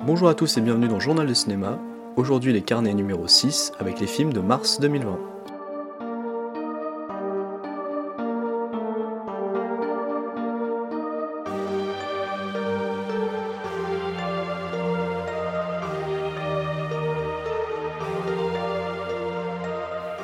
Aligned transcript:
Bonjour 0.00 0.28
à 0.28 0.34
tous 0.34 0.56
et 0.56 0.60
bienvenue 0.60 0.86
dans 0.86 1.00
Journal 1.00 1.26
de 1.26 1.34
cinéma. 1.34 1.78
Aujourd'hui 2.16 2.52
les 2.52 2.62
carnets 2.62 2.94
numéro 2.94 3.26
6 3.26 3.72
avec 3.80 3.98
les 3.98 4.06
films 4.06 4.32
de 4.32 4.38
mars 4.40 4.78
2020. 4.80 5.18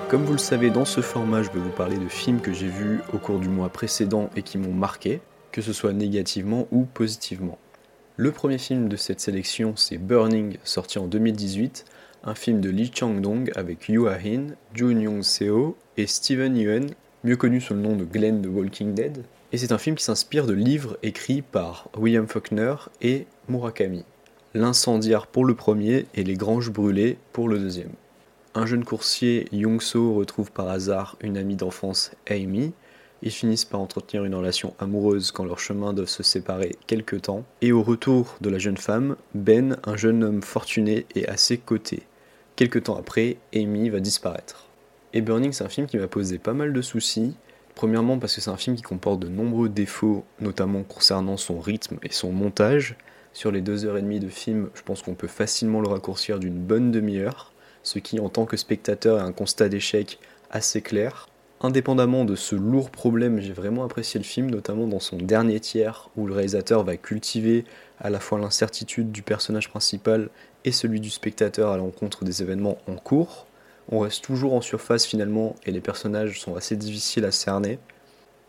Comme 0.08 0.24
vous 0.24 0.32
le 0.32 0.38
savez, 0.38 0.70
dans 0.70 0.84
ce 0.84 1.00
format, 1.00 1.42
je 1.42 1.50
vais 1.50 1.58
vous 1.58 1.70
parler 1.70 1.98
de 1.98 2.08
films 2.08 2.40
que 2.40 2.52
j'ai 2.52 2.68
vus 2.68 3.00
au 3.12 3.18
cours 3.18 3.40
du 3.40 3.48
mois 3.48 3.68
précédent 3.68 4.30
et 4.36 4.42
qui 4.42 4.56
m'ont 4.56 4.72
marqué, 4.72 5.20
que 5.50 5.60
ce 5.60 5.72
soit 5.72 5.92
négativement 5.92 6.68
ou 6.70 6.84
positivement. 6.84 7.58
Le 8.16 8.30
premier 8.30 8.58
film 8.58 8.88
de 8.88 8.94
cette 8.94 9.18
sélection, 9.18 9.74
c'est 9.74 9.98
Burning, 9.98 10.58
sorti 10.62 11.00
en 11.00 11.08
2018, 11.08 11.84
un 12.22 12.36
film 12.36 12.60
de 12.60 12.70
Lee 12.70 12.92
Chang-dong 12.94 13.50
avec 13.56 13.88
Yoo 13.88 14.06
Ah-in, 14.06 14.54
Jun 14.72 15.00
Young-seo 15.00 15.76
et 15.96 16.06
Steven 16.06 16.56
Yeun, 16.56 16.86
mieux 17.24 17.34
connu 17.34 17.60
sous 17.60 17.74
le 17.74 17.80
nom 17.80 17.96
de 17.96 18.04
Glenn 18.04 18.40
de 18.40 18.48
Walking 18.48 18.94
Dead. 18.94 19.24
Et 19.50 19.58
c'est 19.58 19.72
un 19.72 19.78
film 19.78 19.96
qui 19.96 20.04
s'inspire 20.04 20.46
de 20.46 20.52
livres 20.52 20.96
écrits 21.02 21.42
par 21.42 21.88
William 21.98 22.28
Faulkner 22.28 22.76
et 23.02 23.26
Murakami. 23.48 24.04
L'incendiaire 24.54 25.26
pour 25.26 25.44
le 25.44 25.56
premier 25.56 26.06
et 26.14 26.22
les 26.22 26.36
granges 26.36 26.70
brûlées 26.70 27.18
pour 27.32 27.48
le 27.48 27.58
deuxième. 27.58 27.94
Un 28.54 28.66
jeune 28.66 28.84
coursier, 28.84 29.48
Young-so, 29.50 30.14
retrouve 30.14 30.52
par 30.52 30.68
hasard 30.68 31.16
une 31.20 31.36
amie 31.36 31.56
d'enfance, 31.56 32.12
Amy, 32.30 32.74
ils 33.24 33.32
finissent 33.32 33.64
par 33.64 33.80
entretenir 33.80 34.24
une 34.26 34.34
relation 34.34 34.74
amoureuse 34.78 35.32
quand 35.32 35.46
leurs 35.46 35.58
chemins 35.58 35.94
doivent 35.94 36.08
se 36.08 36.22
séparer 36.22 36.76
quelque 36.86 37.16
temps. 37.16 37.42
Et 37.62 37.72
au 37.72 37.82
retour 37.82 38.36
de 38.42 38.50
la 38.50 38.58
jeune 38.58 38.76
femme, 38.76 39.16
Ben, 39.34 39.78
un 39.84 39.96
jeune 39.96 40.22
homme 40.22 40.42
fortuné, 40.42 41.06
est 41.14 41.26
à 41.26 41.38
ses 41.38 41.56
côtés. 41.56 42.02
Quelque 42.54 42.78
temps 42.78 42.98
après, 42.98 43.38
Amy 43.54 43.88
va 43.88 44.00
disparaître. 44.00 44.66
Et 45.14 45.22
Burning, 45.22 45.52
c'est 45.52 45.64
un 45.64 45.70
film 45.70 45.86
qui 45.86 45.96
m'a 45.96 46.06
posé 46.06 46.38
pas 46.38 46.52
mal 46.52 46.74
de 46.74 46.82
soucis. 46.82 47.34
Premièrement 47.74 48.18
parce 48.18 48.34
que 48.34 48.42
c'est 48.42 48.50
un 48.50 48.58
film 48.58 48.76
qui 48.76 48.82
comporte 48.82 49.20
de 49.20 49.28
nombreux 49.28 49.70
défauts, 49.70 50.24
notamment 50.40 50.82
concernant 50.82 51.38
son 51.38 51.58
rythme 51.58 51.98
et 52.02 52.12
son 52.12 52.30
montage. 52.30 52.94
Sur 53.32 53.50
les 53.50 53.62
deux 53.62 53.86
heures 53.86 53.96
et 53.96 54.02
demie 54.02 54.20
de 54.20 54.28
film, 54.28 54.68
je 54.74 54.82
pense 54.82 55.00
qu'on 55.00 55.14
peut 55.14 55.28
facilement 55.28 55.80
le 55.80 55.88
raccourcir 55.88 56.38
d'une 56.38 56.58
bonne 56.58 56.92
demi-heure, 56.92 57.52
ce 57.82 57.98
qui 57.98 58.20
en 58.20 58.28
tant 58.28 58.44
que 58.44 58.58
spectateur 58.58 59.18
est 59.18 59.22
un 59.22 59.32
constat 59.32 59.70
d'échec 59.70 60.18
assez 60.50 60.82
clair. 60.82 61.26
Indépendamment 61.64 62.26
de 62.26 62.36
ce 62.36 62.54
lourd 62.54 62.90
problème, 62.90 63.40
j'ai 63.40 63.54
vraiment 63.54 63.84
apprécié 63.84 64.20
le 64.20 64.24
film, 64.24 64.50
notamment 64.50 64.86
dans 64.86 65.00
son 65.00 65.16
dernier 65.16 65.60
tiers, 65.60 66.10
où 66.14 66.26
le 66.26 66.34
réalisateur 66.34 66.84
va 66.84 66.98
cultiver 66.98 67.64
à 67.98 68.10
la 68.10 68.20
fois 68.20 68.38
l'incertitude 68.38 69.10
du 69.12 69.22
personnage 69.22 69.70
principal 69.70 70.28
et 70.66 70.72
celui 70.72 71.00
du 71.00 71.08
spectateur 71.08 71.70
à 71.70 71.78
l'encontre 71.78 72.26
des 72.26 72.42
événements 72.42 72.76
en 72.86 72.96
cours. 72.96 73.46
On 73.88 74.00
reste 74.00 74.22
toujours 74.22 74.52
en 74.52 74.60
surface 74.60 75.06
finalement, 75.06 75.56
et 75.64 75.72
les 75.72 75.80
personnages 75.80 76.38
sont 76.38 76.54
assez 76.54 76.76
difficiles 76.76 77.24
à 77.24 77.30
cerner. 77.30 77.78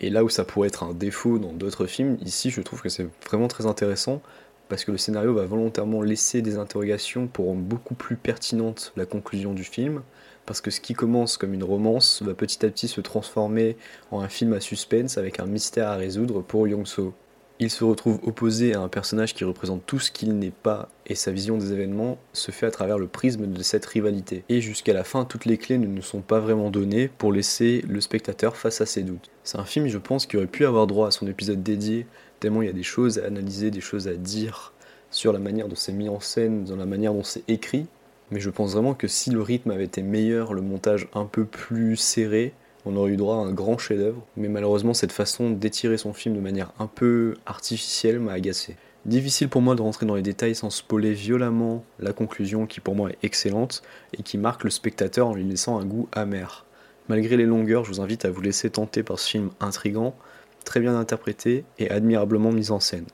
Et 0.01 0.09
là 0.09 0.25
où 0.25 0.29
ça 0.29 0.43
pourrait 0.43 0.67
être 0.67 0.83
un 0.83 0.93
défaut 0.93 1.39
dans 1.39 1.53
d'autres 1.53 1.85
films, 1.85 2.17
ici 2.25 2.49
je 2.49 2.59
trouve 2.59 2.81
que 2.81 2.89
c'est 2.89 3.07
vraiment 3.29 3.47
très 3.47 3.65
intéressant, 3.65 4.21
parce 4.67 4.83
que 4.83 4.91
le 4.91 4.97
scénario 4.97 5.33
va 5.33 5.45
volontairement 5.45 6.01
laisser 6.01 6.41
des 6.41 6.57
interrogations 6.57 7.27
pour 7.27 7.45
rendre 7.45 7.61
beaucoup 7.61 7.95
plus 7.95 8.17
pertinente 8.17 8.91
la 8.97 9.05
conclusion 9.05 9.53
du 9.53 9.63
film 9.63 10.01
parce 10.45 10.61
que 10.61 10.71
ce 10.71 10.81
qui 10.81 10.93
commence 10.93 11.37
comme 11.37 11.53
une 11.53 11.63
romance 11.63 12.21
va 12.21 12.33
petit 12.33 12.65
à 12.65 12.69
petit 12.69 12.87
se 12.87 13.01
transformer 13.01 13.77
en 14.11 14.21
un 14.21 14.29
film 14.29 14.53
à 14.53 14.59
suspense 14.59 15.17
avec 15.17 15.39
un 15.39 15.45
mystère 15.45 15.89
à 15.89 15.95
résoudre 15.95 16.41
pour 16.41 16.67
Yong-so. 16.67 17.13
Il 17.57 17.69
se 17.69 17.85
retrouve 17.85 18.19
opposé 18.23 18.73
à 18.73 18.81
un 18.81 18.89
personnage 18.89 19.33
qui 19.33 19.45
représente 19.45 19.85
tout 19.85 19.99
ce 19.99 20.11
qu'il 20.11 20.37
n'est 20.37 20.51
pas 20.51 20.89
et 21.07 21.15
sa 21.15 21.31
vision 21.31 21.57
des 21.57 21.71
événements 21.71 22.17
se 22.33 22.51
fait 22.51 22.65
à 22.65 22.71
travers 22.71 22.97
le 22.97 23.07
prisme 23.07 23.47
de 23.47 23.63
cette 23.63 23.85
rivalité. 23.85 24.43
Et 24.49 24.59
jusqu'à 24.59 24.91
la 24.91 25.05
fin, 25.05 25.23
toutes 25.23 25.45
les 25.45 25.57
clés 25.57 25.77
ne 25.77 25.87
nous 25.87 26.01
sont 26.01 26.19
pas 26.19 26.41
vraiment 26.41 26.69
données 26.69 27.07
pour 27.07 27.31
laisser 27.31 27.81
le 27.87 28.01
spectateur 28.01 28.57
face 28.57 28.81
à 28.81 28.85
ses 28.85 29.03
doutes. 29.03 29.31
C'est 29.45 29.57
un 29.57 29.63
film, 29.63 29.87
je 29.87 29.97
pense, 29.97 30.25
qui 30.25 30.35
aurait 30.35 30.47
pu 30.47 30.65
avoir 30.65 30.85
droit 30.85 31.07
à 31.07 31.11
son 31.11 31.27
épisode 31.27 31.63
dédié, 31.63 32.07
tellement 32.41 32.61
il 32.61 32.65
y 32.65 32.69
a 32.69 32.73
des 32.73 32.83
choses 32.83 33.19
à 33.19 33.25
analyser, 33.25 33.71
des 33.71 33.79
choses 33.79 34.09
à 34.09 34.15
dire 34.15 34.73
sur 35.09 35.31
la 35.31 35.39
manière 35.39 35.69
dont 35.69 35.77
c'est 35.77 35.93
mis 35.93 36.09
en 36.09 36.19
scène, 36.19 36.65
dans 36.65 36.75
la 36.75 36.85
manière 36.85 37.13
dont 37.13 37.23
c'est 37.23 37.49
écrit, 37.49 37.85
mais 38.31 38.39
je 38.39 38.49
pense 38.49 38.73
vraiment 38.73 38.93
que 38.93 39.07
si 39.07 39.29
le 39.29 39.41
rythme 39.41 39.71
avait 39.71 39.85
été 39.85 40.01
meilleur, 40.01 40.53
le 40.53 40.61
montage 40.61 41.07
un 41.13 41.25
peu 41.25 41.45
plus 41.45 41.95
serré, 41.95 42.53
on 42.85 42.95
aurait 42.95 43.11
eu 43.11 43.17
droit 43.17 43.37
à 43.37 43.39
un 43.39 43.51
grand 43.51 43.77
chef-d'œuvre. 43.77 44.25
Mais 44.37 44.47
malheureusement, 44.47 44.93
cette 44.93 45.11
façon 45.11 45.49
d'étirer 45.49 45.97
son 45.97 46.13
film 46.13 46.35
de 46.35 46.39
manière 46.39 46.71
un 46.79 46.87
peu 46.87 47.35
artificielle 47.45 48.19
m'a 48.19 48.33
agacé. 48.33 48.75
Difficile 49.05 49.49
pour 49.49 49.61
moi 49.61 49.75
de 49.75 49.81
rentrer 49.81 50.07
dans 50.07 50.15
les 50.15 50.23
détails 50.23 50.55
sans 50.55 50.71
spoiler 50.71 51.13
violemment 51.13 51.83
la 51.99 52.11
conclusion 52.11 52.65
qui 52.65 52.79
pour 52.79 52.95
moi 52.95 53.11
est 53.11 53.17
excellente 53.21 53.83
et 54.17 54.23
qui 54.23 54.39
marque 54.39 54.63
le 54.63 54.71
spectateur 54.71 55.27
en 55.27 55.35
lui 55.35 55.43
laissant 55.43 55.79
un 55.79 55.85
goût 55.85 56.07
amer. 56.11 56.65
Malgré 57.07 57.37
les 57.37 57.45
longueurs, 57.45 57.85
je 57.85 57.91
vous 57.91 58.01
invite 58.01 58.25
à 58.25 58.31
vous 58.31 58.41
laisser 58.41 58.71
tenter 58.71 59.03
par 59.03 59.19
ce 59.19 59.29
film 59.29 59.51
intrigant, 59.59 60.15
très 60.63 60.79
bien 60.79 60.97
interprété 60.97 61.65
et 61.77 61.91
admirablement 61.91 62.51
mis 62.51 62.71
en 62.71 62.79
scène. 62.79 63.05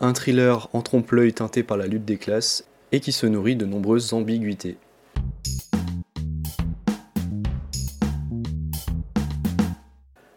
Un 0.00 0.14
thriller 0.14 0.70
en 0.72 0.80
trompe-l'œil 0.80 1.34
teinté 1.34 1.62
par 1.62 1.76
la 1.76 1.86
lutte 1.86 2.06
des 2.06 2.16
classes 2.16 2.66
et 2.94 3.00
qui 3.00 3.10
se 3.10 3.26
nourrit 3.26 3.56
de 3.56 3.66
nombreuses 3.66 4.12
ambiguïtés. 4.12 4.76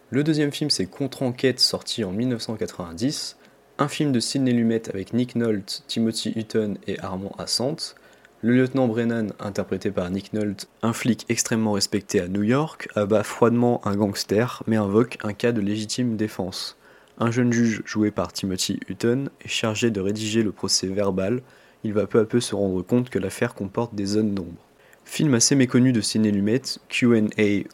Le 0.09 0.23
deuxième 0.23 0.51
film, 0.51 0.71
c'est 0.71 0.87
Contre-enquête, 0.87 1.59
sorti 1.59 2.03
en 2.03 2.11
1990, 2.11 3.37
un 3.77 3.87
film 3.87 4.11
de 4.11 4.19
Sidney 4.19 4.53
Lumet 4.53 4.89
avec 4.89 5.13
Nick 5.13 5.35
Nolte, 5.35 5.83
Timothy 5.87 6.33
Hutton 6.35 6.79
et 6.87 6.99
Armand 6.99 7.35
Assante. 7.37 7.95
Le 8.41 8.53
lieutenant 8.55 8.87
Brennan, 8.87 9.33
interprété 9.39 9.91
par 9.91 10.09
Nick 10.09 10.33
Nolte, 10.33 10.67
un 10.81 10.93
flic 10.93 11.27
extrêmement 11.29 11.73
respecté 11.73 12.21
à 12.21 12.27
New 12.27 12.41
York, 12.41 12.89
abat 12.95 13.21
froidement 13.21 13.85
un 13.85 13.95
gangster, 13.95 14.63
mais 14.65 14.77
invoque 14.77 15.19
un 15.23 15.33
cas 15.33 15.51
de 15.51 15.61
légitime 15.61 16.17
défense. 16.17 16.75
Un 17.19 17.29
jeune 17.29 17.53
juge, 17.53 17.83
joué 17.85 18.09
par 18.09 18.33
Timothy 18.33 18.79
Hutton, 18.89 19.29
est 19.45 19.47
chargé 19.47 19.91
de 19.91 20.01
rédiger 20.01 20.41
le 20.41 20.51
procès 20.51 20.87
verbal 20.87 21.43
il 21.83 21.93
va 21.93 22.07
peu 22.07 22.19
à 22.19 22.25
peu 22.25 22.39
se 22.39 22.55
rendre 22.55 22.81
compte 22.81 23.09
que 23.09 23.19
l'affaire 23.19 23.53
comporte 23.55 23.95
des 23.95 24.05
zones 24.05 24.33
d'ombre. 24.33 24.65
Film 25.05 25.33
assez 25.33 25.55
méconnu 25.55 25.93
de 25.93 26.01
Ciné 26.01 26.31
Lumet, 26.31 26.61
QA 26.89 27.21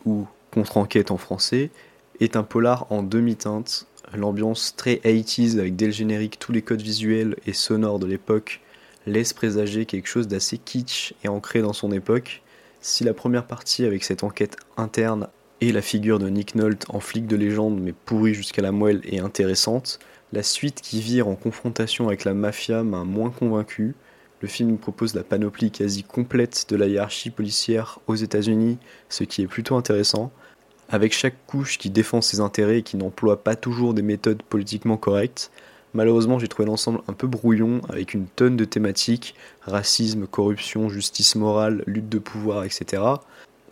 ou 0.06 0.28
Contre-enquête 0.52 1.10
en 1.10 1.18
français, 1.18 1.72
est 2.20 2.36
un 2.36 2.44
polar 2.44 2.86
en 2.92 3.02
demi-teinte, 3.02 3.88
l'ambiance 4.14 4.76
très 4.76 4.96
80s 4.96 5.58
avec 5.58 5.76
dès 5.76 5.88
le 5.88 5.92
générique 5.92 6.38
tous 6.38 6.52
les 6.52 6.62
codes 6.62 6.82
visuels 6.82 7.36
et 7.48 7.54
sonores 7.54 7.98
de 7.98 8.06
l'époque 8.06 8.62
laisse 9.08 9.34
présager 9.34 9.86
quelque 9.86 10.08
chose 10.08 10.28
d'assez 10.28 10.58
kitsch 10.58 11.14
et 11.24 11.28
ancré 11.28 11.62
dans 11.62 11.74
son 11.74 11.92
époque. 11.92 12.44
Si 12.82 13.04
la 13.04 13.14
première 13.14 13.48
partie 13.48 13.86
avec 13.86 14.04
cette 14.04 14.24
enquête 14.24 14.58
interne 14.78 15.28
la 15.72 15.82
figure 15.82 16.20
de 16.20 16.30
Nick 16.30 16.56
Nolte 16.56 16.86
en 16.90 17.00
flic 17.00 17.28
de 17.28 17.36
légende 17.36 17.80
mais 17.80 17.94
pourri 17.94 18.34
jusqu'à 18.34 18.62
la 18.62 18.72
moelle 18.72 19.02
est 19.06 19.20
intéressante, 19.20 20.00
la 20.34 20.44
suite 20.44 20.82
qui 20.82 21.00
vire 21.00 21.28
en 21.28 21.36
confrontation 21.36 22.08
avec 22.08 22.26
la 22.26 22.34
mafia 22.34 22.84
m'a 22.84 23.04
moins 23.04 23.30
convaincu. 23.30 23.94
Le 24.42 24.48
film 24.48 24.70
nous 24.70 24.78
propose 24.78 25.14
la 25.14 25.24
panoplie 25.24 25.72
quasi 25.72 26.04
complète 26.04 26.66
de 26.70 26.76
la 26.76 26.88
hiérarchie 26.88 27.30
policière 27.30 28.00
aux 28.08 28.16
États-Unis, 28.16 28.80
ce 29.10 29.24
qui 29.24 29.44
est 29.44 29.48
plutôt 29.48 29.76
intéressant, 29.76 30.32
avec 30.90 31.14
chaque 31.14 31.38
couche 31.46 31.78
qui 31.78 31.90
défend 31.90 32.22
ses 32.22 32.40
intérêts 32.40 32.80
et 32.80 32.84
qui 32.84 32.98
n'emploie 32.98 33.44
pas 33.44 33.56
toujours 33.56 33.94
des 33.94 34.02
méthodes 34.02 34.44
politiquement 34.44 34.98
correctes. 34.98 35.52
Malheureusement, 35.94 36.40
j'ai 36.40 36.48
trouvé 36.48 36.66
l'ensemble 36.66 37.02
un 37.08 37.14
peu 37.14 37.28
brouillon, 37.28 37.82
avec 37.88 38.16
une 38.16 38.26
tonne 38.26 38.58
de 38.58 38.66
thématiques 38.66 39.36
racisme, 39.62 40.26
corruption, 40.26 40.90
justice 40.90 41.36
morale, 41.36 41.84
lutte 41.86 42.10
de 42.10 42.20
pouvoir, 42.20 42.64
etc. 42.64 43.04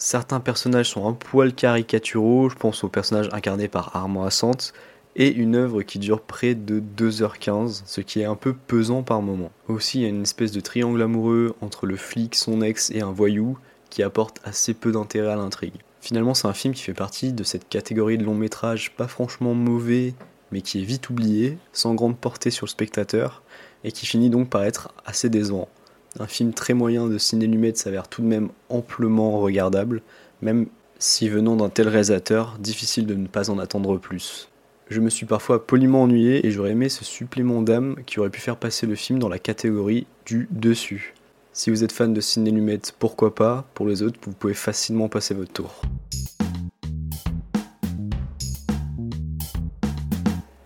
Certains 0.03 0.39
personnages 0.39 0.89
sont 0.89 1.07
un 1.07 1.13
poil 1.13 1.53
caricaturaux, 1.53 2.50
je 2.50 2.56
pense 2.56 2.84
au 2.84 2.89
personnage 2.89 3.29
incarné 3.34 3.67
par 3.67 3.95
Armand 3.95 4.23
Assante, 4.23 4.73
et 5.16 5.31
une 5.31 5.56
œuvre 5.56 5.83
qui 5.83 6.00
dure 6.00 6.21
près 6.21 6.56
de 6.56 6.80
2h15, 6.98 7.83
ce 7.86 8.01
qui 8.01 8.19
est 8.19 8.25
un 8.25 8.33
peu 8.33 8.56
pesant 8.56 9.03
par 9.03 9.21
moment. 9.21 9.51
Aussi, 9.68 10.00
il 10.00 10.01
y 10.01 10.06
a 10.06 10.09
une 10.09 10.24
espèce 10.24 10.51
de 10.51 10.59
triangle 10.59 11.03
amoureux 11.03 11.53
entre 11.62 11.86
le 11.86 11.98
flic, 11.98 12.33
son 12.33 12.63
ex 12.63 12.89
et 12.89 13.01
un 13.01 13.12
voyou 13.12 13.59
qui 13.92 14.01
apporte 14.01 14.39
assez 14.44 14.74
peu 14.74 14.92
d'intérêt 14.92 15.33
à 15.33 15.36
l'intrigue. 15.36 15.83
Finalement, 16.00 16.33
c'est 16.33 16.47
un 16.47 16.54
film 16.54 16.74
qui 16.74 16.81
fait 16.81 16.95
partie 16.95 17.31
de 17.31 17.44
cette 17.44 17.69
catégorie 17.69 18.18
de 18.18 18.24
long 18.24 18.33
métrage 18.33 18.95
pas 18.95 19.07
franchement 19.07 19.54
mauvais, 19.54 20.15
mais 20.51 20.62
qui 20.62 20.81
est 20.81 20.86
vite 20.86 21.12
oublié, 21.12 21.59
sans 21.74 21.94
grande 21.94 22.18
portée 22.18 22.50
sur 22.50 22.65
le 22.65 22.71
spectateur, 22.71 23.44
et 23.83 23.92
qui 23.92 24.07
finit 24.07 24.31
donc 24.31 24.50
par 24.50 24.63
être 24.63 24.92
assez 25.06 25.30
décevant. 25.30 25.69
Un 26.19 26.28
film 26.28 26.54
très 26.54 26.74
moyen 26.74 27.08
de 27.08 27.18
ciné 27.18 27.48
lumette 27.48 27.78
s'avère 27.78 28.08
tout 28.08 28.22
de 28.22 28.28
même 28.28 28.50
amplement 28.69 29.40
regardable, 29.40 30.02
même 30.42 30.68
si 31.00 31.30
venant 31.30 31.56
d'un 31.56 31.69
tel 31.69 31.88
réalisateur, 31.88 32.58
difficile 32.60 33.06
de 33.06 33.16
ne 33.16 33.28
pas 33.28 33.50
en 33.50 33.60
attendre 33.60 33.98
plus 33.98 34.52
je 34.92 35.00
me 35.00 35.10
suis 35.10 35.25
parfois 35.25 35.66
poliment 35.66 36.04
ennuyé 36.04 36.46
et 36.46 36.52
j'aurais 36.52 36.72
aimé 36.72 36.90
ce 36.90 37.06
supplément 37.06 37.62
d'âme 37.62 37.96
qui 38.06 38.19
aurait 38.19 38.30
pu 38.30 38.42
faire 38.42 38.58
passer 38.58 38.86
le 38.86 38.96
film 38.96 39.19
dans 39.19 39.30
la 39.30 39.40
catégorie 39.40 40.06
du 40.25 40.50
dessus. 40.52 41.13
Si 41.54 41.69
vous 41.69 41.86
êtes 41.86 41.94
fan 41.94 42.14
de 42.14 42.19
Ciné 42.19 42.52
Lumet, 42.52 42.81
pourquoi 43.00 43.34
pas, 43.34 43.66
pour 43.74 43.88
les 43.88 44.04
autres, 44.04 44.19
vous 44.25 44.34
pouvez 44.34 44.54
facilement 44.54 45.07
passer 45.07 45.34
votre 45.34 45.54
tour. 45.54 45.81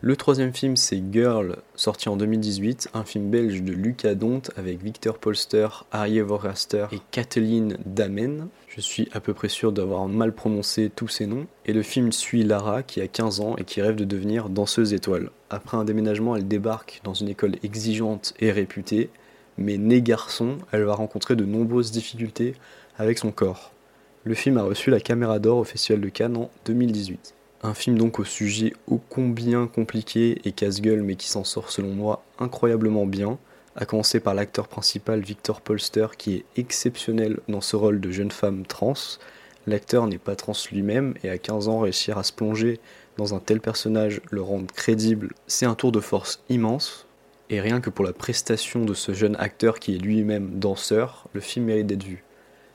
Le 0.08 0.16
troisième 0.16 0.54
film, 0.54 0.76
c'est 0.76 1.02
Girl, 1.12 1.56
sorti 1.74 2.10
en 2.10 2.16
2018, 2.16 2.90
un 2.94 3.04
film 3.04 3.32
belge 3.32 3.64
de 3.64 3.74
Lucas 3.74 4.14
Dont 4.14 4.44
avec 4.56 4.84
Victor 4.84 5.18
Polster, 5.18 5.68
Arié 5.92 6.22
Voraster 6.22 6.86
et 6.92 7.00
Kathleen 7.10 7.80
Damen. 7.88 8.48
Je 8.68 8.82
suis 8.82 9.10
à 9.14 9.20
peu 9.20 9.34
près 9.34 9.50
sûr 9.50 9.72
d'avoir 9.72 10.08
mal 10.08 10.32
prononcé 10.32 10.92
tous 10.96 11.08
ces 11.08 11.26
noms. 11.26 11.48
Et 11.66 11.74
le 11.74 11.82
film 11.82 12.12
suit 12.12 12.44
Lara 12.44 12.84
qui 12.84 13.02
a 13.02 13.08
15 13.08 13.40
ans 13.40 13.56
et 13.58 13.64
qui 13.64 13.82
rêve 13.82 13.96
de 13.96 14.06
devenir 14.06 14.50
danseuse 14.50 14.94
étoile. 14.94 15.32
Après 15.50 15.76
un 15.76 15.86
déménagement, 15.86 16.36
elle 16.36 16.48
débarque 16.48 17.02
dans 17.04 17.16
une 17.16 17.30
école 17.30 17.56
exigeante 17.64 18.36
et 18.40 18.52
réputée, 18.52 19.10
mais 19.58 19.80
née 19.80 20.04
garçon, 20.04 20.60
elle 20.72 20.84
va 20.84 20.94
rencontrer 20.94 21.36
de 21.36 21.46
nombreuses 21.46 21.90
difficultés 21.90 22.54
avec 23.00 23.18
son 23.18 23.32
corps. 23.32 23.72
Le 24.24 24.36
film 24.36 24.60
a 24.60 24.64
reçu 24.64 24.92
la 24.92 25.00
Caméra 25.00 25.40
d'Or 25.40 25.58
au 25.58 25.64
Festival 25.64 26.00
de 26.00 26.10
Cannes 26.10 26.38
en 26.38 26.52
2018. 26.66 27.34
Un 27.64 27.74
film 27.74 27.98
donc 27.98 28.20
au 28.20 28.24
sujet 28.24 28.74
ô 28.88 29.00
combien 29.10 29.68
compliqué 29.68 30.42
et 30.46 30.52
casse-gueule 30.52 31.02
mais 31.02 31.16
qui 31.16 31.28
s'en 31.28 31.44
sort 31.44 31.72
selon 31.72 31.90
moi 31.90 32.24
incroyablement 32.38 33.06
bien, 33.06 33.38
à 33.76 33.86
commencer 33.86 34.20
par 34.20 34.34
l'acteur 34.34 34.68
principal 34.68 35.22
Victor 35.22 35.62
Polster 35.62 36.08
qui 36.18 36.36
est 36.36 36.46
exceptionnel 36.58 37.40
dans 37.48 37.62
ce 37.62 37.76
rôle 37.76 38.00
de 38.00 38.12
jeune 38.12 38.32
femme 38.32 38.66
trans. 38.66 38.94
L'acteur 39.68 40.08
n'est 40.08 40.20
pas 40.20 40.36
trans 40.36 40.54
lui-même 40.72 41.16
et 41.24 41.30
à 41.30 41.38
15 41.38 41.68
ans 41.68 41.80
réussir 41.80 42.18
à 42.18 42.24
se 42.24 42.34
plonger 42.34 42.80
dans 43.18 43.34
un 43.34 43.40
tel 43.40 43.62
personnage, 43.62 44.22
le 44.30 44.42
rendre 44.42 44.74
crédible, 44.74 45.34
c'est 45.48 45.66
un 45.66 45.76
tour 45.76 45.92
de 45.92 46.02
force 46.02 46.44
immense. 46.50 47.08
Et 47.50 47.62
rien 47.62 47.80
que 47.80 47.90
pour 47.90 48.04
la 48.04 48.12
prestation 48.12 48.84
de 48.84 48.94
ce 48.94 49.14
jeune 49.14 49.36
acteur 49.38 49.80
qui 49.80 49.96
est 49.96 50.00
lui-même 50.00 50.60
danseur, 50.60 51.28
le 51.34 51.40
film 51.40 51.66
mérite 51.66 51.88
d'être 51.88 52.04
vu. 52.04 52.24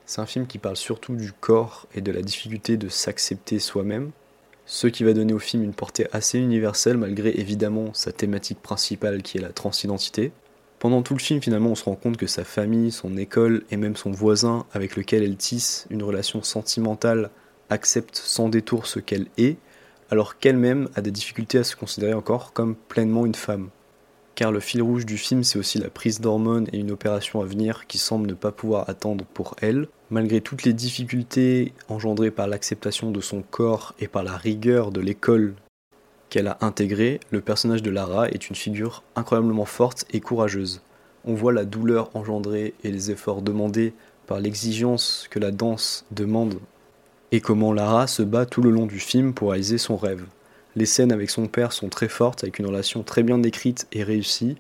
C'est 0.07 0.21
un 0.21 0.27
film 0.27 0.47
qui 0.47 0.59
parle 0.59 0.77
surtout 0.77 1.15
du 1.15 1.33
corps 1.33 1.87
et 1.95 2.01
de 2.01 2.11
la 2.13 2.23
difficulté 2.23 2.77
de 2.77 2.89
s'accepter 2.89 3.59
soi-même, 3.59 4.13
ce 4.73 4.87
qui 4.87 5.03
va 5.03 5.15
donner 5.15 5.33
au 5.33 5.41
film 5.41 5.65
une 5.65 5.75
portée 5.75 6.07
assez 6.13 6.39
universelle 6.39 6.97
malgré 6.97 7.31
évidemment 7.31 7.93
sa 7.93 8.13
thématique 8.13 8.63
principale 8.63 9.21
qui 9.21 9.37
est 9.37 9.41
la 9.41 9.49
transidentité. 9.49 10.31
Pendant 10.79 11.03
tout 11.03 11.15
le 11.15 11.19
film 11.19 11.43
finalement 11.43 11.71
on 11.71 11.75
se 11.75 11.83
rend 11.83 11.97
compte 11.97 12.17
que 12.17 12.29
sa 12.29 12.45
famille, 12.45 12.93
son 12.93 13.17
école 13.17 13.65
et 13.73 13.77
même 13.77 13.97
son 13.97 14.13
voisin 14.13 14.67
avec 14.73 14.95
lequel 14.95 15.25
elle 15.25 15.37
tisse 15.37 15.89
une 15.91 16.05
relation 16.05 16.45
sentimentale 16.45 17.31
accepte 17.69 18.15
sans 18.15 18.49
détour 18.49 18.87
ce 18.87 19.01
qu'elle 19.01 19.27
est, 19.39 19.57
alors 20.09 20.39
qu'elle-même 20.39 20.89
a 20.95 21.01
des 21.01 21.11
difficultés 21.11 21.59
à 21.59 21.65
se 21.65 21.75
considérer 21.75 22.15
encore 22.15 22.53
comme 22.53 22.77
pleinement 22.77 23.27
une 23.27 23.35
femme. 23.35 23.71
Car 24.41 24.53
le 24.53 24.61
fil 24.61 24.81
rouge 24.81 25.05
du 25.05 25.19
film 25.19 25.45
c'est 25.45 25.59
aussi 25.59 25.77
la 25.77 25.91
prise 25.91 26.23
d'hormones 26.23 26.67
et 26.73 26.79
une 26.79 26.93
opération 26.93 27.43
à 27.43 27.45
venir 27.45 27.87
qui 27.87 27.99
semble 27.99 28.27
ne 28.27 28.33
pas 28.33 28.53
pouvoir 28.53 28.89
attendre 28.89 29.27
pour 29.35 29.55
elle, 29.61 29.87
Malgré 30.09 30.41
toutes 30.41 30.63
les 30.65 30.73
difficultés 30.73 31.75
engendrées 31.91 32.31
par 32.31 32.47
l'acceptation 32.47 33.11
de 33.11 33.21
son 33.21 33.43
corps 33.43 33.95
et 34.01 34.09
par 34.09 34.23
la 34.23 34.39
rigueur 34.39 34.93
de 34.93 35.03
l'école 35.03 35.57
qu'elle 36.31 36.47
a 36.47 36.57
intégrée, 36.63 37.21
le 37.31 37.43
personnage 37.43 37.83
de 37.83 37.91
Lara 37.91 38.31
est 38.31 38.49
une 38.49 38.57
figure 38.57 39.03
incroyablement 39.15 39.67
forte 39.67 40.07
et 40.11 40.21
courageuse. 40.21 40.81
On 41.27 41.35
voit 41.35 41.53
la 41.53 41.67
douleur 41.67 42.09
engendrée 42.15 42.73
et 42.83 42.91
les 42.91 43.11
efforts 43.11 43.43
demandés 43.43 43.93
par 44.27 44.41
l'exigence 44.41 45.29
que 45.29 45.39
la 45.39 45.51
danse 45.51 46.07
demande 46.13 46.59
et 47.31 47.43
comment 47.43 47.75
Lara 47.75 48.07
se 48.07 48.23
bat 48.23 48.47
tout 48.47 48.63
le 48.63 48.71
long 48.71 48.87
du 48.87 49.01
film 49.01 49.35
pour 49.35 49.51
réaliser 49.51 49.77
son 49.77 49.99
rêve. 49.99 50.25
Les 50.77 50.87
scènes 50.87 51.13
avec 51.13 51.31
son 51.31 51.47
père 51.49 51.73
sont 51.73 51.89
très 51.89 52.09
fortes, 52.09 52.45
avec 52.45 52.59
une 52.59 52.67
relation 52.67 53.03
très 53.03 53.23
bien 53.23 53.39
décrite 53.39 53.89
et 53.93 54.05
réussie. 54.05 54.57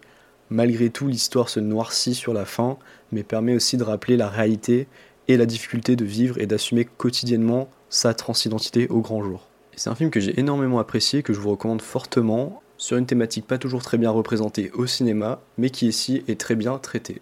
Malgré 0.49 0.91
tout, 0.91 1.07
l'histoire 1.07 1.49
se 1.49 1.61
noircit 1.61 2.15
sur 2.15 2.35
la 2.35 2.45
fin, 2.45 2.79
mais 3.13 3.23
permet 3.23 3.55
aussi 3.55 3.77
de 3.77 3.85
rappeler 3.85 4.17
la 4.17 4.29
réalité 4.29 4.89
et 5.29 5.37
la 5.37 5.47
difficulté 5.47 5.95
de 5.95 6.05
vivre 6.05 6.39
et 6.39 6.47
d'assumer 6.47 6.85
quotidiennement 6.85 7.69
sa 7.89 8.15
transidentité 8.15 8.89
au 8.89 9.01
grand 9.01 9.23
jour. 9.23 9.47
C'est 9.77 9.91
un 9.91 9.95
film 9.95 10.11
que 10.11 10.21
j'ai 10.21 10.39
énormément 10.41 10.81
apprécié, 10.81 11.23
que 11.23 11.33
je 11.33 11.39
vous 11.39 11.51
recommande 11.51 11.83
fortement, 11.83 12.61
sur 12.77 12.97
une 12.97 13.07
thématique 13.07 13.47
pas 13.47 13.59
toujours 13.59 13.83
très 13.83 13.99
bien 13.99 14.11
représentée 14.11 14.71
au 14.73 14.87
cinéma, 14.87 15.41
mais 15.59 15.71
qui 15.71 15.87
ici 15.87 16.25
est 16.27 16.41
très 16.41 16.57
bien 16.57 16.79
traitée. 16.79 17.21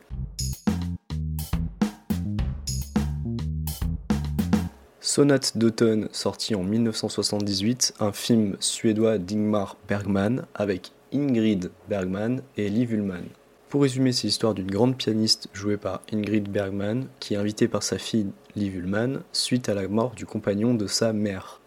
Sonate 5.19 5.59
d'automne, 5.59 6.09
sorti 6.12 6.55
en 6.55 6.62
1978, 6.62 7.94
un 7.99 8.12
film 8.12 8.56
suédois 8.61 9.19
d'Ingmar 9.19 9.76
Bergman 9.88 10.47
avec 10.55 10.93
Ingrid 11.12 11.73
Bergman 11.88 12.41
et 12.56 12.69
Liv 12.69 12.93
Ullmann. 12.93 13.25
Pour 13.69 13.82
résumer, 13.82 14.12
c'est 14.12 14.29
l'histoire 14.29 14.55
d'une 14.55 14.70
grande 14.70 14.97
pianiste 14.97 15.49
jouée 15.53 15.76
par 15.76 16.03
Ingrid 16.12 16.49
Bergman 16.49 17.09
qui 17.19 17.35
est 17.35 17.37
invitée 17.37 17.67
par 17.67 17.82
sa 17.82 17.99
fille 17.99 18.29
Liv 18.55 18.76
Ullmann 18.76 19.23
suite 19.32 19.69
à 19.69 19.75
la 19.75 19.88
mort 19.88 20.12
du 20.15 20.25
compagnon 20.25 20.75
de 20.75 20.87
sa 20.87 21.12
mère. 21.12 21.61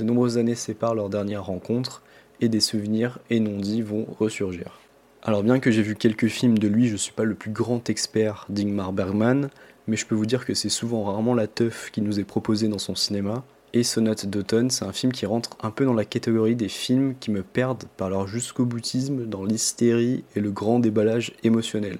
De 0.00 0.04
nombreuses 0.04 0.36
années 0.36 0.56
séparent 0.56 0.96
leur 0.96 1.08
dernière 1.08 1.44
rencontre 1.44 2.02
et 2.40 2.48
des 2.48 2.58
souvenirs 2.58 3.20
et 3.30 3.38
non-dits 3.38 3.82
vont 3.82 4.08
ressurgir. 4.18 4.80
Alors 5.22 5.44
bien 5.44 5.60
que 5.60 5.70
j'ai 5.70 5.82
vu 5.82 5.94
quelques 5.94 6.26
films 6.26 6.58
de 6.58 6.66
lui, 6.66 6.88
je 6.88 6.94
ne 6.94 6.98
suis 6.98 7.12
pas 7.12 7.22
le 7.22 7.36
plus 7.36 7.52
grand 7.52 7.90
expert 7.90 8.44
d'Ingmar 8.48 8.92
Bergman, 8.92 9.50
mais 9.88 9.96
je 9.96 10.06
peux 10.06 10.14
vous 10.14 10.26
dire 10.26 10.44
que 10.44 10.54
c'est 10.54 10.68
souvent 10.68 11.02
rarement 11.02 11.34
la 11.34 11.48
teuf 11.48 11.90
qui 11.90 12.02
nous 12.02 12.20
est 12.20 12.24
proposée 12.24 12.68
dans 12.68 12.78
son 12.78 12.94
cinéma, 12.94 13.42
et 13.74 13.82
Sonate 13.82 14.26
d'automne, 14.26 14.70
c'est 14.70 14.84
un 14.84 14.92
film 14.92 15.12
qui 15.12 15.26
rentre 15.26 15.50
un 15.62 15.70
peu 15.70 15.84
dans 15.84 15.94
la 15.94 16.04
catégorie 16.04 16.56
des 16.56 16.68
films 16.68 17.14
qui 17.18 17.30
me 17.30 17.42
perdent 17.42 17.84
par 17.96 18.08
leur 18.08 18.26
jusqu'au 18.26 18.64
boutisme 18.64 19.26
dans 19.26 19.44
l'hystérie 19.44 20.24
et 20.36 20.40
le 20.40 20.50
grand 20.50 20.78
déballage 20.78 21.32
émotionnel. 21.42 21.98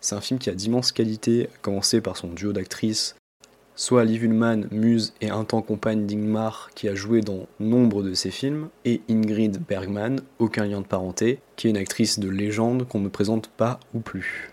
C'est 0.00 0.14
un 0.14 0.20
film 0.20 0.38
qui 0.38 0.48
a 0.48 0.54
d'immenses 0.54 0.92
qualités, 0.92 1.48
à 1.54 1.58
commencer 1.60 2.00
par 2.00 2.16
son 2.16 2.28
duo 2.28 2.52
d'actrices, 2.52 3.16
soit 3.76 4.04
Liv 4.04 4.24
Ullmann, 4.24 4.68
muse 4.70 5.12
et 5.20 5.30
un 5.30 5.44
temps 5.44 5.62
compagne 5.62 6.06
d'Ingmar, 6.06 6.70
qui 6.74 6.88
a 6.88 6.94
joué 6.94 7.20
dans 7.20 7.46
nombre 7.58 8.02
de 8.02 8.14
ses 8.14 8.30
films, 8.30 8.68
et 8.84 9.02
Ingrid 9.10 9.58
Bergman, 9.66 10.20
aucun 10.38 10.66
lien 10.66 10.80
de 10.80 10.86
parenté, 10.86 11.40
qui 11.56 11.66
est 11.66 11.70
une 11.70 11.76
actrice 11.76 12.18
de 12.18 12.28
légende 12.28 12.88
qu'on 12.88 13.00
ne 13.00 13.08
présente 13.08 13.48
pas 13.48 13.78
ou 13.94 14.00
plus. 14.00 14.49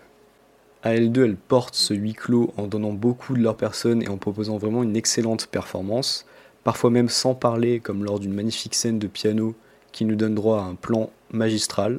À 0.82 0.94
L2, 0.94 1.24
elles 1.24 1.36
portent 1.36 1.74
ce 1.74 1.94
huis 1.94 2.14
clos 2.14 2.52
en 2.56 2.66
donnant 2.66 2.92
beaucoup 2.92 3.34
de 3.34 3.42
leur 3.42 3.56
personne 3.56 4.02
et 4.02 4.08
en 4.08 4.16
proposant 4.16 4.58
vraiment 4.58 4.82
une 4.82 4.96
excellente 4.96 5.46
performance 5.46 6.24
parfois 6.68 6.90
même 6.90 7.08
sans 7.08 7.34
parler, 7.34 7.80
comme 7.80 8.04
lors 8.04 8.20
d'une 8.20 8.34
magnifique 8.34 8.74
scène 8.74 8.98
de 8.98 9.06
piano 9.06 9.54
qui 9.90 10.04
nous 10.04 10.16
donne 10.16 10.34
droit 10.34 10.60
à 10.60 10.64
un 10.64 10.74
plan 10.74 11.08
magistral. 11.30 11.98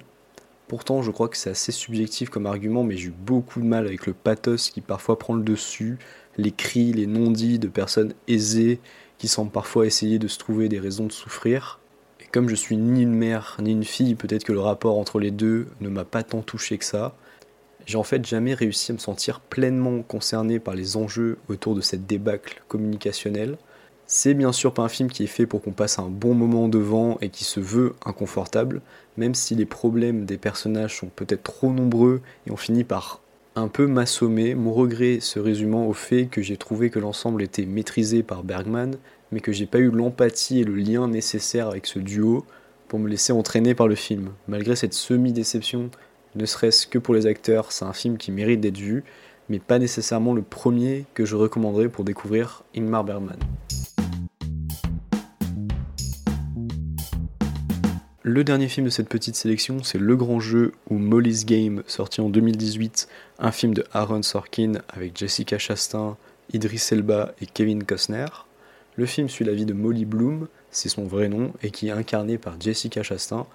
Pourtant, 0.67 1.01
je 1.01 1.09
crois 1.09 1.27
que 1.27 1.37
c'est 1.37 1.49
assez 1.49 1.71
subjectif 1.71 2.29
comme 2.29 2.45
argument, 2.45 2.83
mais 2.83 2.95
j'ai 2.95 3.07
eu 3.07 3.13
beaucoup 3.17 3.61
de 3.61 3.65
mal 3.65 3.87
avec 3.87 4.05
le 4.05 4.13
pathos 4.13 4.69
qui 4.69 4.81
parfois 4.81 5.17
prend 5.17 5.33
le 5.33 5.41
dessus, 5.41 5.97
les 6.37 6.51
cris, 6.51 6.93
les 6.93 7.07
non-dits 7.07 7.57
de 7.57 7.67
personnes 7.67 8.13
aisées 8.27 8.79
qui 9.17 9.27
semblent 9.27 9.51
parfois 9.51 9.87
essayer 9.87 10.19
de 10.19 10.27
se 10.27 10.37
trouver 10.37 10.69
des 10.69 10.79
raisons 10.79 11.07
de 11.07 11.11
souffrir. 11.11 11.79
Et 12.21 12.25
comme 12.31 12.47
je 12.47 12.53
suis 12.53 12.77
ni 12.77 13.01
une 13.01 13.15
mère 13.15 13.57
ni 13.59 13.71
une 13.71 13.83
fille, 13.83 14.13
peut-être 14.13 14.43
que 14.43 14.53
le 14.53 14.59
rapport 14.59 14.99
entre 14.99 15.19
les 15.19 15.31
deux 15.31 15.65
ne 15.81 15.89
m'a 15.89 16.05
pas 16.05 16.21
tant 16.21 16.43
touché 16.43 16.77
que 16.77 16.85
ça. 16.85 17.15
J'ai 17.89 17.97
en 17.97 18.03
fait 18.03 18.23
jamais 18.23 18.53
réussi 18.53 18.91
à 18.91 18.93
me 18.93 18.99
sentir 18.99 19.39
pleinement 19.39 20.03
concerné 20.03 20.59
par 20.59 20.75
les 20.75 20.95
enjeux 20.95 21.39
autour 21.47 21.73
de 21.73 21.81
cette 21.81 22.05
débâcle 22.05 22.61
communicationnelle. 22.67 23.57
C'est 24.05 24.35
bien 24.35 24.51
sûr 24.51 24.75
pas 24.75 24.83
un 24.83 24.89
film 24.89 25.09
qui 25.09 25.23
est 25.23 25.25
fait 25.25 25.47
pour 25.47 25.63
qu'on 25.63 25.71
passe 25.71 25.97
un 25.97 26.07
bon 26.07 26.35
moment 26.35 26.69
devant 26.69 27.17
et 27.21 27.29
qui 27.29 27.45
se 27.45 27.59
veut 27.59 27.95
inconfortable, 28.05 28.83
même 29.17 29.33
si 29.33 29.55
les 29.55 29.65
problèmes 29.65 30.25
des 30.25 30.37
personnages 30.37 30.99
sont 30.99 31.07
peut-être 31.07 31.41
trop 31.41 31.73
nombreux 31.73 32.21
et 32.45 32.51
on 32.51 32.57
finit 32.57 32.83
par 32.83 33.21
un 33.55 33.67
peu 33.67 33.87
m'assommer, 33.87 34.53
mon 34.53 34.71
regret 34.71 35.19
se 35.19 35.39
résumant 35.39 35.87
au 35.87 35.93
fait 35.93 36.27
que 36.27 36.43
j'ai 36.43 36.57
trouvé 36.57 36.91
que 36.91 36.99
l'ensemble 36.99 37.41
était 37.41 37.65
maîtrisé 37.65 38.21
par 38.21 38.43
Bergman, 38.43 38.97
mais 39.31 39.39
que 39.39 39.51
j'ai 39.51 39.65
pas 39.65 39.79
eu 39.79 39.89
l'empathie 39.89 40.59
et 40.59 40.63
le 40.63 40.75
lien 40.75 41.07
nécessaire 41.07 41.69
avec 41.69 41.87
ce 41.87 41.97
duo 41.97 42.45
pour 42.87 42.99
me 42.99 43.09
laisser 43.09 43.33
entraîner 43.33 43.73
par 43.73 43.87
le 43.87 43.95
film. 43.95 44.29
Malgré 44.47 44.75
cette 44.75 44.93
semi-déception, 44.93 45.89
ne 46.35 46.45
serait-ce 46.45 46.87
que 46.87 46.99
pour 46.99 47.13
les 47.13 47.25
acteurs, 47.25 47.71
c'est 47.71 47.85
un 47.85 47.93
film 47.93 48.17
qui 48.17 48.31
mérite 48.31 48.61
d'être 48.61 48.77
vu, 48.77 49.03
mais 49.49 49.59
pas 49.59 49.79
nécessairement 49.79 50.33
le 50.33 50.41
premier 50.41 51.05
que 51.13 51.25
je 51.25 51.35
recommanderais 51.35 51.89
pour 51.89 52.03
découvrir 52.03 52.63
Ingmar 52.75 53.03
Bergman. 53.03 53.37
Le 58.21 58.43
dernier 58.43 58.67
film 58.67 58.85
de 58.85 58.91
cette 58.91 59.09
petite 59.09 59.35
sélection, 59.35 59.81
c'est 59.81 59.97
Le 59.97 60.15
Grand 60.15 60.39
Jeu 60.39 60.73
ou 60.89 60.99
Molly's 60.99 61.45
Game, 61.45 61.81
sorti 61.87 62.21
en 62.21 62.29
2018, 62.29 63.07
un 63.39 63.51
film 63.51 63.73
de 63.73 63.83
Aaron 63.91 64.21
Sorkin 64.21 64.73
avec 64.89 65.17
Jessica 65.17 65.57
Chastain, 65.57 66.15
Idris 66.53 66.89
Elba 66.91 67.33
et 67.41 67.47
Kevin 67.47 67.83
Costner. 67.83 68.27
Le 68.97 69.05
film 69.07 69.29
suit 69.29 69.45
la 69.45 69.53
vie 69.53 69.65
de 69.65 69.73
Molly 69.73 70.05
Bloom, 70.05 70.47
c'est 70.69 70.89
son 70.89 71.05
vrai 71.05 71.27
nom, 71.27 71.53
et 71.63 71.71
qui 71.71 71.87
est 71.87 71.91
incarné 71.91 72.37
par 72.37 72.59
Jessica 72.59 73.01
Chastain 73.01 73.47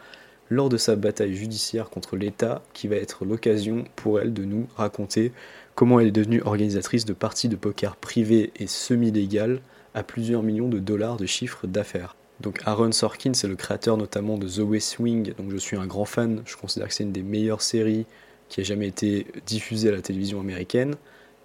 lors 0.50 0.68
de 0.68 0.76
sa 0.76 0.96
bataille 0.96 1.34
judiciaire 1.34 1.90
contre 1.90 2.16
l'État, 2.16 2.62
qui 2.72 2.88
va 2.88 2.96
être 2.96 3.24
l'occasion 3.24 3.84
pour 3.96 4.20
elle 4.20 4.32
de 4.32 4.44
nous 4.44 4.66
raconter 4.76 5.32
comment 5.74 6.00
elle 6.00 6.08
est 6.08 6.12
devenue 6.12 6.42
organisatrice 6.42 7.04
de 7.04 7.12
parties 7.12 7.48
de 7.48 7.56
poker 7.56 7.96
privées 7.96 8.52
et 8.56 8.66
semi-légales 8.66 9.60
à 9.94 10.02
plusieurs 10.02 10.42
millions 10.42 10.68
de 10.68 10.78
dollars 10.78 11.16
de 11.16 11.26
chiffre 11.26 11.66
d'affaires. 11.66 12.16
Donc 12.40 12.60
Aaron 12.66 12.92
Sorkin, 12.92 13.32
c'est 13.32 13.48
le 13.48 13.56
créateur 13.56 13.96
notamment 13.96 14.38
de 14.38 14.48
The 14.48 14.58
West 14.58 14.98
Wing, 14.98 15.34
donc 15.34 15.50
je 15.50 15.56
suis 15.56 15.76
un 15.76 15.86
grand 15.86 16.04
fan, 16.04 16.42
je 16.44 16.56
considère 16.56 16.88
que 16.88 16.94
c'est 16.94 17.04
une 17.04 17.12
des 17.12 17.22
meilleures 17.22 17.62
séries 17.62 18.06
qui 18.48 18.60
a 18.60 18.64
jamais 18.64 18.88
été 18.88 19.26
diffusée 19.46 19.88
à 19.88 19.92
la 19.92 20.02
télévision 20.02 20.40
américaine. 20.40 20.96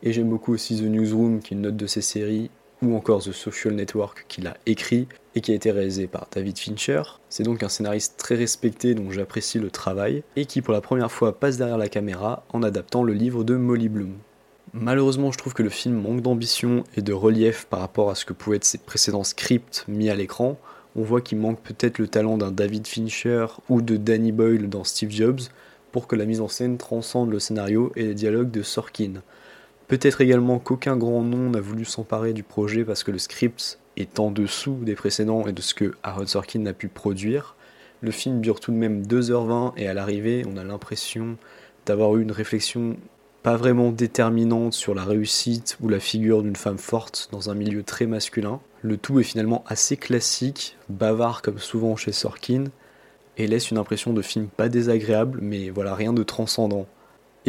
Et 0.02 0.14
j'aime 0.14 0.30
beaucoup 0.30 0.54
aussi 0.54 0.78
The 0.78 0.84
Newsroom, 0.84 1.42
qui 1.42 1.54
est 1.54 1.58
une 1.58 1.68
autre 1.68 1.78
de 1.78 1.88
ses 1.88 2.02
séries 2.02 2.50
ou 2.82 2.96
encore 2.96 3.24
The 3.24 3.32
Social 3.32 3.74
Network 3.74 4.26
qu'il 4.28 4.48
a 4.48 4.58
écrit 4.66 5.08
et 5.36 5.42
qui 5.42 5.52
a 5.52 5.56
été 5.56 5.72
réalisé 5.72 6.08
par 6.08 6.28
David 6.32 6.58
Fincher. 6.58 7.02
C'est 7.30 7.44
donc 7.44 7.64
un 7.64 7.70
scénariste 7.70 8.16
très 8.18 8.36
respecté 8.36 8.96
dont 8.96 9.12
j'apprécie 9.12 9.60
le 9.60 9.72
travail 9.72 10.24
et 10.36 10.46
qui 10.46 10.62
pour 10.62 10.74
la 10.74 10.82
première 10.82 11.12
fois 11.12 11.40
passe 11.40 11.58
derrière 11.58 11.78
la 11.78 11.90
caméra 11.90 12.44
en 12.54 12.64
adaptant 12.64 13.04
le 13.04 13.14
livre 13.14 13.44
de 13.44 13.56
Molly 13.56 13.90
Bloom. 13.90 14.14
Malheureusement, 14.74 15.32
je 15.32 15.38
trouve 15.38 15.54
que 15.54 15.64
le 15.64 15.70
film 15.70 16.00
manque 16.00 16.22
d'ambition 16.22 16.84
et 16.96 17.02
de 17.02 17.14
relief 17.14 17.66
par 17.66 17.80
rapport 17.80 18.12
à 18.12 18.16
ce 18.16 18.26
que 18.26 18.34
pouvaient 18.34 18.58
être 18.58 18.66
ses 18.66 18.78
précédents 18.78 19.24
scripts 19.24 19.84
mis 19.88 20.10
à 20.10 20.16
l'écran. 20.16 20.60
On 20.96 21.02
voit 21.02 21.22
qu'il 21.22 21.40
manque 21.40 21.62
peut-être 21.62 21.98
le 21.98 22.08
talent 22.08 22.38
d'un 22.38 22.52
David 22.52 22.86
Fincher 22.86 23.48
ou 23.68 23.82
de 23.82 23.98
Danny 23.98 24.32
Boyle 24.32 24.70
dans 24.70 24.84
Steve 24.84 25.12
Jobs 25.12 25.42
pour 25.92 26.08
que 26.08 26.16
la 26.16 26.26
mise 26.26 26.42
en 26.42 26.48
scène 26.48 26.78
transcende 26.78 27.32
le 27.32 27.40
scénario 27.40 27.92
et 27.96 28.04
les 28.04 28.14
dialogues 28.14 28.52
de 28.52 28.62
Sorkin. 28.62 29.24
Peut-être 29.90 30.22
également 30.22 30.60
qu'aucun 30.60 30.96
grand 30.96 31.24
nom 31.24 31.50
n'a 31.50 31.60
voulu 31.60 31.84
s'emparer 31.84 32.32
du 32.32 32.44
projet 32.44 32.86
parce 32.86 33.04
que 33.04 33.10
le 33.10 33.18
script 33.18 33.80
est 33.98 34.20
en 34.20 34.30
dessous 34.30 34.78
des 34.84 34.94
précédents 34.94 35.48
et 35.48 35.52
de 35.52 35.64
ce 35.64 35.74
que 35.74 35.96
Aaron 36.04 36.28
Sorkin 36.28 36.64
a 36.68 36.74
pu 36.74 36.90
produire. 36.90 37.56
Le 38.02 38.12
film 38.12 38.40
dure 38.40 38.60
tout 38.60 38.72
de 38.72 38.78
même 38.78 39.02
2h20 39.02 39.74
et 39.78 39.88
à 39.88 39.96
l'arrivée, 39.96 40.46
on 40.48 40.58
a 40.58 40.64
l'impression 40.64 41.38
d'avoir 41.88 42.16
eu 42.18 42.22
une 42.22 42.32
réflexion 42.32 42.98
pas 43.42 43.58
vraiment 43.58 43.92
déterminante 43.92 44.74
sur 44.74 44.94
la 44.94 45.04
réussite 45.04 45.76
ou 45.82 45.90
la 45.90 46.00
figure 46.00 46.44
d'une 46.44 46.56
femme 46.56 46.78
forte 46.78 47.28
dans 47.32 47.50
un 47.50 47.56
milieu 47.56 47.82
très 47.82 48.06
masculin. 48.06 48.60
Le 48.84 48.96
tout 48.96 49.20
est 49.20 49.24
finalement 49.24 49.64
assez 49.66 49.98
classique, 49.98 50.78
bavard 50.90 51.42
comme 51.42 51.58
souvent 51.58 51.96
chez 51.96 52.12
Sorkin, 52.12 52.66
et 53.38 53.48
laisse 53.48 53.72
une 53.72 53.80
impression 53.80 54.14
de 54.14 54.22
film 54.22 54.50
pas 54.50 54.70
désagréable, 54.70 55.40
mais 55.42 55.72
voilà, 55.72 55.96
rien 55.96 56.14
de 56.14 56.22
transcendant. 56.22 56.86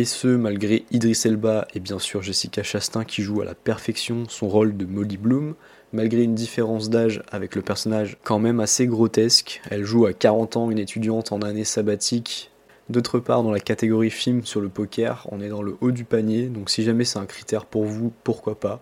Et 0.00 0.06
ce, 0.06 0.28
malgré 0.28 0.86
Idris 0.92 1.20
Elba 1.26 1.68
et 1.74 1.78
bien 1.78 1.98
sûr 1.98 2.22
Jessica 2.22 2.62
Chastain 2.62 3.04
qui 3.04 3.20
joue 3.20 3.42
à 3.42 3.44
la 3.44 3.54
perfection 3.54 4.24
son 4.30 4.48
rôle 4.48 4.74
de 4.74 4.86
Molly 4.86 5.18
Bloom, 5.18 5.56
malgré 5.92 6.22
une 6.22 6.34
différence 6.34 6.88
d'âge 6.88 7.22
avec 7.30 7.54
le 7.54 7.60
personnage 7.60 8.16
quand 8.24 8.38
même 8.38 8.60
assez 8.60 8.86
grotesque. 8.86 9.60
Elle 9.68 9.84
joue 9.84 10.06
à 10.06 10.14
40 10.14 10.56
ans 10.56 10.70
une 10.70 10.78
étudiante 10.78 11.32
en 11.32 11.42
année 11.42 11.64
sabbatique 11.64 12.50
D'autre 12.88 13.18
part, 13.18 13.42
dans 13.42 13.50
la 13.50 13.60
catégorie 13.60 14.08
film 14.08 14.42
sur 14.46 14.62
le 14.62 14.70
poker, 14.70 15.28
on 15.32 15.42
est 15.42 15.50
dans 15.50 15.60
le 15.60 15.76
haut 15.82 15.90
du 15.90 16.04
panier, 16.04 16.46
donc 16.46 16.70
si 16.70 16.82
jamais 16.82 17.04
c'est 17.04 17.18
un 17.18 17.26
critère 17.26 17.66
pour 17.66 17.84
vous, 17.84 18.10
pourquoi 18.24 18.58
pas. 18.58 18.80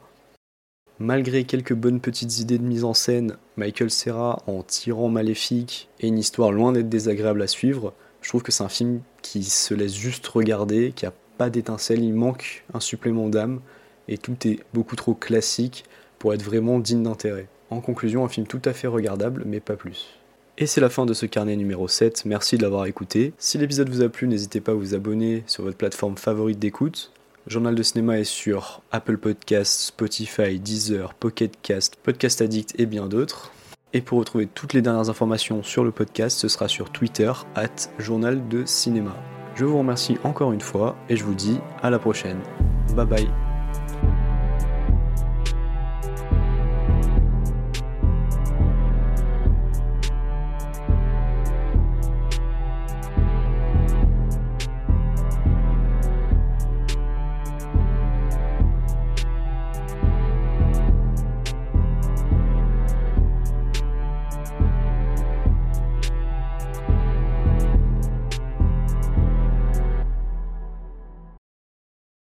Malgré 1.00 1.42
quelques 1.42 1.74
bonnes 1.74 1.98
petites 1.98 2.38
idées 2.38 2.58
de 2.58 2.62
mise 2.62 2.84
en 2.84 2.94
scène, 2.94 3.38
Michael 3.56 3.90
Serra 3.90 4.40
en 4.46 4.62
tyran 4.62 5.08
maléfique 5.08 5.88
et 5.98 6.06
une 6.06 6.18
histoire 6.18 6.52
loin 6.52 6.70
d'être 6.70 6.88
désagréable 6.88 7.42
à 7.42 7.48
suivre, 7.48 7.92
je 8.22 8.28
trouve 8.28 8.44
que 8.44 8.52
c'est 8.52 8.62
un 8.62 8.68
film 8.68 9.00
qui 9.30 9.44
se 9.44 9.74
laisse 9.74 9.94
juste 9.94 10.26
regarder, 10.26 10.92
qui 10.92 11.04
a 11.04 11.12
pas 11.36 11.50
d'étincelle, 11.50 12.02
il 12.02 12.14
manque 12.14 12.64
un 12.72 12.80
supplément 12.80 13.28
d'âme 13.28 13.60
et 14.08 14.16
tout 14.16 14.36
est 14.46 14.60
beaucoup 14.72 14.96
trop 14.96 15.12
classique 15.12 15.84
pour 16.18 16.32
être 16.32 16.42
vraiment 16.42 16.78
digne 16.78 17.02
d'intérêt. 17.02 17.46
En 17.68 17.80
conclusion, 17.80 18.24
un 18.24 18.28
film 18.28 18.46
tout 18.46 18.62
à 18.64 18.72
fait 18.72 18.86
regardable, 18.86 19.42
mais 19.44 19.60
pas 19.60 19.76
plus. 19.76 20.18
Et 20.56 20.66
c'est 20.66 20.80
la 20.80 20.88
fin 20.88 21.04
de 21.04 21.12
ce 21.12 21.26
carnet 21.26 21.56
numéro 21.56 21.88
7, 21.88 22.24
merci 22.24 22.56
de 22.56 22.62
l'avoir 22.62 22.86
écouté. 22.86 23.34
Si 23.38 23.58
l'épisode 23.58 23.90
vous 23.90 24.02
a 24.02 24.08
plu, 24.08 24.26
n'hésitez 24.26 24.62
pas 24.62 24.72
à 24.72 24.74
vous 24.74 24.94
abonner 24.94 25.44
sur 25.46 25.62
votre 25.62 25.76
plateforme 25.76 26.16
favorite 26.16 26.58
d'écoute. 26.58 27.12
Journal 27.46 27.74
de 27.74 27.82
cinéma 27.82 28.18
est 28.18 28.24
sur 28.24 28.80
Apple 28.92 29.18
Podcasts, 29.18 29.80
Spotify, 29.80 30.58
Deezer, 30.58 31.12
Pocket 31.14 31.52
Cast, 31.62 31.96
Podcast 31.96 32.40
Addict 32.40 32.74
et 32.80 32.86
bien 32.86 33.06
d'autres. 33.06 33.52
Et 33.92 34.00
pour 34.00 34.18
retrouver 34.18 34.46
toutes 34.46 34.74
les 34.74 34.82
dernières 34.82 35.08
informations 35.08 35.62
sur 35.62 35.84
le 35.84 35.90
podcast, 35.90 36.38
ce 36.38 36.48
sera 36.48 36.68
sur 36.68 36.90
Twitter, 36.90 37.32
at 37.54 37.68
Journal 37.98 38.46
de 38.48 38.64
Cinéma. 38.66 39.16
Je 39.54 39.64
vous 39.64 39.78
remercie 39.78 40.18
encore 40.24 40.52
une 40.52 40.60
fois 40.60 40.96
et 41.08 41.16
je 41.16 41.24
vous 41.24 41.34
dis 41.34 41.58
à 41.82 41.90
la 41.90 41.98
prochaine. 41.98 42.38
Bye 42.94 43.06
bye. 43.06 43.47